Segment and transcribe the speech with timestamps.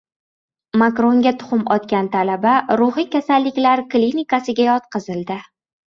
[0.81, 5.45] Makronga tuxum otgan talaba ruhiy kasalliklar klinikasiga yotqizildi